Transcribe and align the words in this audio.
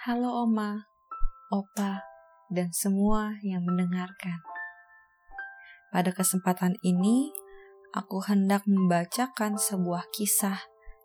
Halo 0.00 0.48
Oma, 0.48 0.88
Opa, 1.52 2.00
dan 2.48 2.72
semua 2.72 3.36
yang 3.44 3.68
mendengarkan. 3.68 4.40
Pada 5.92 6.08
kesempatan 6.16 6.72
ini, 6.80 7.28
aku 7.92 8.24
hendak 8.24 8.64
membacakan 8.64 9.60
sebuah 9.60 10.08
kisah 10.08 10.56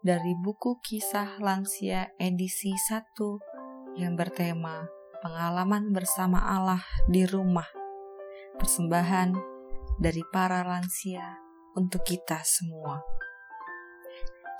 dari 0.00 0.32
buku 0.40 0.80
kisah 0.80 1.36
lansia 1.36 2.16
edisi 2.16 2.72
1 2.72 4.00
yang 4.00 4.16
bertema 4.16 4.88
pengalaman 5.20 5.92
bersama 5.92 6.40
Allah 6.48 6.80
di 7.12 7.28
rumah. 7.28 7.68
Persembahan 8.56 9.36
dari 10.00 10.24
para 10.32 10.64
lansia 10.64 11.36
untuk 11.76 12.08
kita 12.08 12.40
semua. 12.40 13.04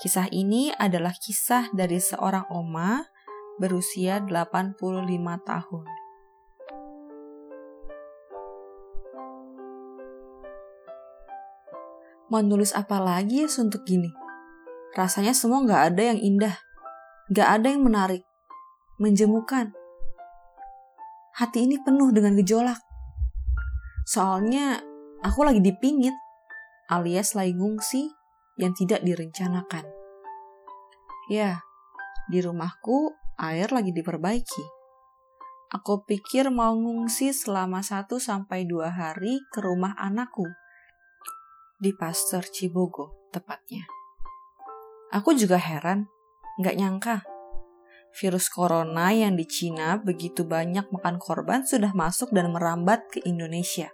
Kisah 0.05 0.29
ini 0.29 0.69
adalah 0.77 1.17
kisah 1.17 1.73
dari 1.73 1.97
seorang 1.97 2.45
oma 2.53 3.09
berusia 3.59 4.23
85 4.23 4.79
tahun. 5.43 5.87
Mau 12.29 12.45
nulis 12.45 12.77
apa 12.77 13.01
lagi 13.01 13.43
ya 13.43 13.49
untuk 13.59 13.83
gini? 13.89 14.13
Rasanya 14.93 15.33
semua 15.33 15.65
nggak 15.65 15.83
ada 15.93 16.03
yang 16.13 16.21
indah, 16.21 16.55
nggak 17.33 17.49
ada 17.61 17.67
yang 17.73 17.83
menarik, 17.83 18.23
menjemukan. 19.01 19.73
Hati 21.35 21.65
ini 21.65 21.81
penuh 21.81 22.13
dengan 22.13 22.37
gejolak. 22.37 22.79
Soalnya 24.05 24.81
aku 25.25 25.41
lagi 25.41 25.65
dipingit, 25.65 26.13
alias 26.93 27.33
lagi 27.33 27.57
ngungsi 27.57 28.13
yang 28.61 28.77
tidak 28.77 29.01
direncanakan. 29.07 29.89
Ya, 31.33 31.65
di 32.29 32.45
rumahku 32.45 33.17
air 33.39 33.71
lagi 33.71 33.95
diperbaiki. 33.95 34.65
Aku 35.73 36.05
pikir 36.05 36.53
mau 36.53 36.75
ngungsi 36.75 37.33
selama 37.33 37.81
1 37.81 38.09
sampai 38.19 38.67
2 38.67 38.89
hari 38.89 39.41
ke 39.55 39.63
rumah 39.63 39.95
anakku 39.97 40.45
di 41.79 41.95
Pasteur 41.95 42.45
Cibogo 42.45 43.31
tepatnya. 43.31 43.87
Aku 45.15 45.33
juga 45.33 45.57
heran, 45.57 46.11
nggak 46.61 46.77
nyangka 46.77 47.17
virus 48.19 48.49
corona 48.49 49.13
yang 49.13 49.37
di 49.37 49.45
Cina 49.45 50.01
begitu 50.01 50.43
banyak 50.43 50.89
makan 50.91 51.21
korban 51.21 51.63
sudah 51.63 51.93
masuk 51.93 52.33
dan 52.33 52.51
merambat 52.51 53.05
ke 53.13 53.23
Indonesia. 53.23 53.93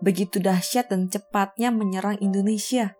Begitu 0.00 0.40
dahsyat 0.40 0.90
dan 0.92 1.08
cepatnya 1.08 1.72
menyerang 1.72 2.20
Indonesia. 2.20 2.96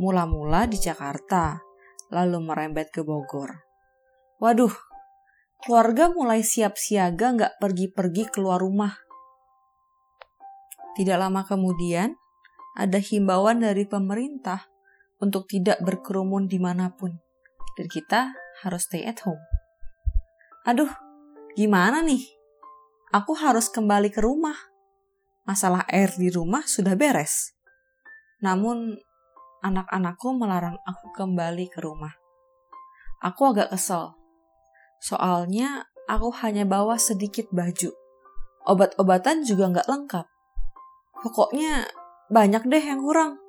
Mula-mula 0.00 0.64
di 0.68 0.80
Jakarta, 0.80 1.60
lalu 2.08 2.38
merembet 2.40 2.88
ke 2.92 3.04
Bogor. 3.04 3.71
Waduh, 4.42 4.74
keluarga 5.62 6.10
mulai 6.10 6.42
siap 6.42 6.74
siaga 6.74 7.30
nggak 7.30 7.62
pergi-pergi 7.62 8.26
keluar 8.26 8.58
rumah. 8.58 8.90
Tidak 10.98 11.14
lama 11.14 11.46
kemudian, 11.46 12.18
ada 12.74 12.98
himbauan 12.98 13.62
dari 13.62 13.86
pemerintah 13.86 14.66
untuk 15.22 15.46
tidak 15.46 15.78
berkerumun 15.86 16.50
di 16.50 16.58
mana 16.58 16.90
pun. 16.90 17.14
Dan 17.78 17.86
kita 17.86 18.34
harus 18.66 18.82
stay 18.90 19.06
at 19.06 19.22
home. 19.22 19.38
Aduh, 20.66 20.90
gimana 21.54 22.02
nih? 22.02 22.26
Aku 23.14 23.38
harus 23.38 23.70
kembali 23.70 24.10
ke 24.10 24.18
rumah. 24.18 24.58
Masalah 25.46 25.86
air 25.86 26.10
di 26.18 26.34
rumah 26.34 26.66
sudah 26.66 26.98
beres. 26.98 27.54
Namun, 28.42 28.98
anak-anakku 29.62 30.34
melarang 30.34 30.82
aku 30.82 31.14
kembali 31.14 31.70
ke 31.70 31.78
rumah. 31.78 32.10
Aku 33.22 33.54
agak 33.54 33.70
kesel. 33.70 34.21
Soalnya 35.02 35.90
aku 36.06 36.30
hanya 36.46 36.62
bawa 36.62 36.94
sedikit 36.94 37.50
baju. 37.50 37.90
Obat-obatan 38.70 39.42
juga 39.42 39.66
nggak 39.74 39.90
lengkap. 39.90 40.26
Pokoknya 41.26 41.90
banyak 42.30 42.62
deh 42.70 42.78
yang 42.78 43.02
kurang. 43.02 43.42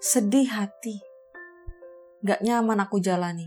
Sedih 0.00 0.48
hati. 0.48 0.96
Gak 2.24 2.40
nyaman 2.40 2.80
aku 2.80 2.96
jalani. 2.96 3.44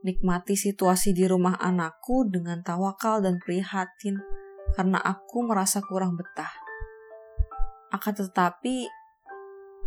Nikmati 0.00 0.56
situasi 0.56 1.12
di 1.12 1.28
rumah 1.28 1.60
anakku 1.60 2.24
dengan 2.32 2.64
tawakal 2.64 3.20
dan 3.20 3.36
prihatin 3.36 4.16
karena 4.72 4.96
aku 5.04 5.44
merasa 5.44 5.84
kurang 5.84 6.16
betah. 6.16 6.52
Akan 7.92 8.16
tetapi, 8.16 8.88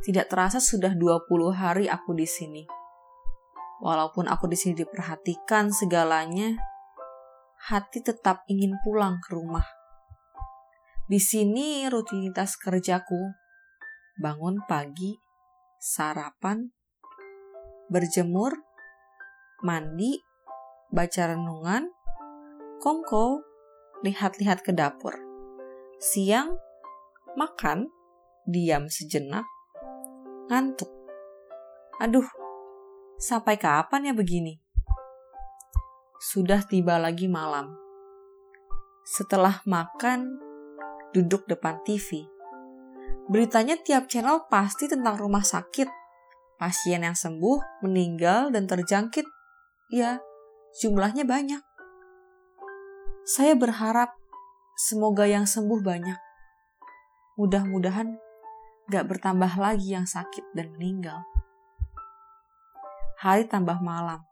tidak 0.06 0.30
terasa 0.30 0.62
sudah 0.62 0.94
20 0.94 1.26
hari 1.52 1.86
aku 1.90 2.14
di 2.14 2.30
sini. 2.30 2.79
Walaupun 3.80 4.28
aku 4.28 4.52
di 4.52 4.60
sini 4.60 4.84
diperhatikan 4.84 5.72
segalanya, 5.72 6.60
hati 7.72 8.04
tetap 8.04 8.44
ingin 8.52 8.76
pulang 8.84 9.24
ke 9.24 9.36
rumah. 9.36 9.64
Di 11.08 11.18
sini 11.18 11.88
rutinitas 11.88 12.60
kerjaku, 12.60 13.34
bangun 14.20 14.62
pagi, 14.68 15.16
sarapan, 15.80 16.70
berjemur, 17.88 18.54
mandi, 19.64 20.20
baca 20.92 21.34
renungan, 21.34 21.88
kongko, 22.84 23.42
lihat-lihat 24.04 24.60
ke 24.62 24.76
dapur. 24.76 25.16
Siang, 26.00 26.56
makan, 27.40 27.88
diam 28.44 28.92
sejenak, 28.92 29.48
ngantuk. 30.48 30.92
Aduh, 32.00 32.28
sampai 33.20 33.60
kapan 33.60 34.10
ya 34.10 34.14
begini? 34.16 34.56
Sudah 36.24 36.64
tiba 36.64 36.96
lagi 36.96 37.28
malam. 37.28 37.76
Setelah 39.04 39.60
makan, 39.68 40.40
duduk 41.12 41.44
depan 41.52 41.84
TV. 41.84 42.24
Beritanya 43.28 43.76
tiap 43.76 44.08
channel 44.08 44.48
pasti 44.48 44.88
tentang 44.88 45.20
rumah 45.20 45.44
sakit, 45.44 45.92
pasien 46.56 47.04
yang 47.04 47.14
sembuh, 47.14 47.84
meninggal, 47.84 48.56
dan 48.56 48.66
terjangkit. 48.66 49.28
Ya, 49.92 50.24
jumlahnya 50.80 51.28
banyak. 51.28 51.62
Saya 53.28 53.54
berharap 53.54 54.16
semoga 54.80 55.28
yang 55.28 55.44
sembuh 55.44 55.84
banyak. 55.84 56.20
Mudah-mudahan 57.36 58.16
gak 58.90 59.06
bertambah 59.06 59.54
lagi 59.60 59.94
yang 59.94 60.08
sakit 60.08 60.56
dan 60.58 60.74
meninggal. 60.74 61.22
Hari 63.20 63.52
tambah 63.52 63.84
malam. 63.84 64.24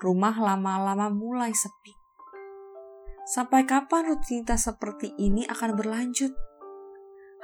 Rumah 0.00 0.36
lama-lama 0.40 1.12
mulai 1.12 1.52
sepi. 1.52 1.92
Sampai 3.28 3.68
kapan 3.68 4.08
rutinitas 4.08 4.64
seperti 4.64 5.12
ini 5.20 5.44
akan 5.44 5.76
berlanjut? 5.76 6.32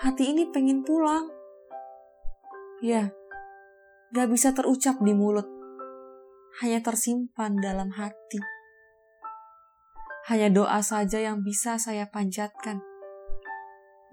Hati 0.01 0.33
ini 0.33 0.49
pengen 0.49 0.81
pulang. 0.81 1.29
Ya, 2.81 3.13
gak 4.17 4.33
bisa 4.33 4.57
terucap 4.57 4.97
di 5.05 5.13
mulut. 5.13 5.45
Hanya 6.65 6.81
tersimpan 6.81 7.61
dalam 7.61 7.93
hati. 7.93 8.41
Hanya 10.33 10.49
doa 10.49 10.81
saja 10.81 11.21
yang 11.21 11.45
bisa 11.45 11.77
saya 11.77 12.09
panjatkan 12.09 12.81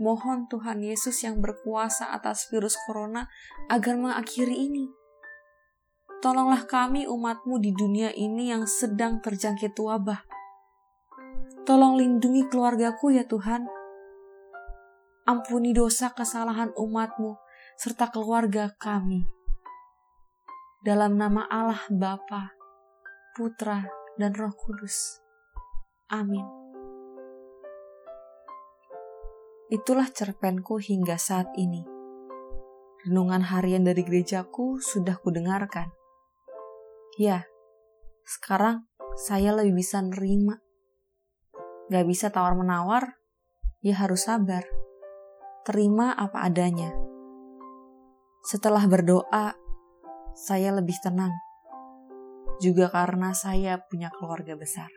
Mohon 0.01 0.49
Tuhan 0.49 0.81
Yesus 0.81 1.21
yang 1.21 1.45
berkuasa 1.45 2.09
atas 2.09 2.49
virus 2.49 2.73
corona 2.89 3.29
agar 3.69 4.01
mengakhiri 4.01 4.65
ini. 4.65 5.00
Tolonglah 6.21 6.69
kami 6.69 7.09
umatmu 7.09 7.57
di 7.57 7.73
dunia 7.73 8.13
ini 8.13 8.53
yang 8.53 8.69
sedang 8.69 9.25
terjangkit 9.25 9.73
wabah. 9.73 10.21
Tolong 11.65 11.97
lindungi 11.97 12.45
keluargaku 12.45 13.17
ya 13.17 13.25
Tuhan. 13.25 13.65
Ampuni 15.25 15.73
dosa 15.73 16.13
kesalahan 16.13 16.77
umatmu 16.77 17.41
serta 17.73 18.13
keluarga 18.13 18.69
kami. 18.77 19.25
Dalam 20.85 21.17
nama 21.17 21.49
Allah 21.49 21.89
Bapa, 21.89 22.53
Putra, 23.33 23.89
dan 24.13 24.37
Roh 24.37 24.53
Kudus. 24.53 25.17
Amin. 26.13 26.45
Itulah 29.73 30.05
cerpenku 30.13 30.77
hingga 30.77 31.17
saat 31.17 31.49
ini. 31.57 31.81
Renungan 33.09 33.41
harian 33.41 33.81
dari 33.81 34.05
gerejaku 34.05 34.77
sudah 34.77 35.17
kudengarkan. 35.17 36.00
Ya, 37.19 37.43
sekarang 38.23 38.87
saya 39.19 39.51
lebih 39.51 39.83
bisa 39.83 39.99
nerima. 39.99 40.63
Gak 41.91 42.07
bisa 42.07 42.31
tawar-menawar, 42.31 43.19
ya 43.83 43.99
harus 43.99 44.31
sabar. 44.31 44.63
Terima 45.67 46.15
apa 46.15 46.47
adanya. 46.47 46.95
Setelah 48.47 48.87
berdoa, 48.87 49.53
saya 50.33 50.71
lebih 50.71 50.95
tenang. 51.03 51.35
Juga 52.63 52.87
karena 52.87 53.35
saya 53.35 53.83
punya 53.83 54.07
keluarga 54.15 54.55
besar. 54.55 54.87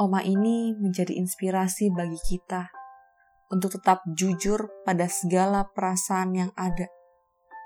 Oma 0.00 0.24
ini 0.26 0.74
menjadi 0.74 1.12
inspirasi 1.14 1.92
bagi 1.92 2.18
kita 2.18 2.72
untuk 3.52 3.76
tetap 3.78 4.00
jujur 4.16 4.66
pada 4.82 5.06
segala 5.06 5.68
perasaan 5.68 6.32
yang 6.32 6.50
ada, 6.56 6.88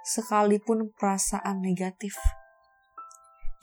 sekalipun 0.05 0.93
perasaan 0.93 1.65
negatif. 1.65 2.12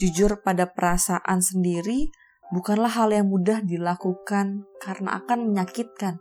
Jujur 0.01 0.41
pada 0.41 0.65
perasaan 0.65 1.45
sendiri 1.45 2.09
bukanlah 2.49 2.89
hal 2.89 3.13
yang 3.13 3.29
mudah 3.29 3.61
dilakukan 3.61 4.65
karena 4.81 5.21
akan 5.21 5.53
menyakitkan. 5.53 6.17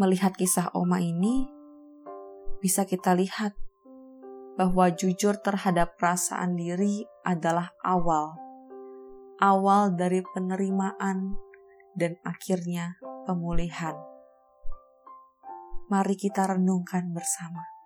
Melihat 0.00 0.32
kisah 0.32 0.72
Oma 0.72 0.96
ini, 1.04 1.44
bisa 2.64 2.88
kita 2.88 3.12
lihat 3.12 3.52
bahwa 4.56 4.88
jujur 4.88 5.36
terhadap 5.36 6.00
perasaan 6.00 6.56
diri 6.56 7.04
adalah 7.20 7.76
awal. 7.84 8.40
Awal 9.40 9.96
dari 10.00 10.24
penerimaan 10.24 11.36
dan 11.92 12.16
akhirnya 12.24 12.96
pemulihan. 13.28 13.96
Mari 15.92 16.16
kita 16.16 16.48
renungkan 16.48 17.12
bersama. 17.12 17.79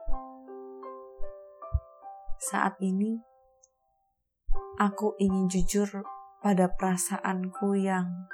Saat 2.44 2.76
ini, 2.85 3.17
aku 4.76 5.17
ingin 5.17 5.49
jujur 5.49 6.05
pada 6.44 6.69
perasaanku 6.69 7.73
yang 7.73 8.29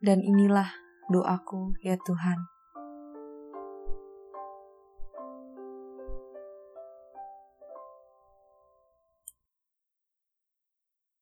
Dan 0.00 0.24
inilah 0.24 0.68
doaku, 1.12 1.76
ya 1.84 1.96
Tuhan. 2.00 2.59